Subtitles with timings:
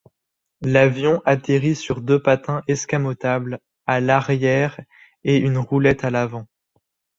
[0.61, 4.81] L'avion atterrit sur deux patins escamotables à l'arrière
[5.23, 6.47] et une roulette à l'avant.